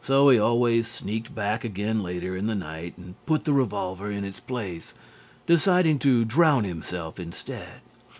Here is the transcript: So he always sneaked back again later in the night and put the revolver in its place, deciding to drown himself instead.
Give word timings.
So 0.00 0.28
he 0.28 0.38
always 0.38 0.86
sneaked 0.86 1.34
back 1.34 1.64
again 1.64 2.00
later 2.00 2.36
in 2.36 2.46
the 2.46 2.54
night 2.54 2.96
and 2.96 3.16
put 3.26 3.42
the 3.44 3.52
revolver 3.52 4.08
in 4.12 4.22
its 4.24 4.38
place, 4.38 4.94
deciding 5.48 5.98
to 5.98 6.24
drown 6.24 6.62
himself 6.62 7.18
instead. 7.18 7.80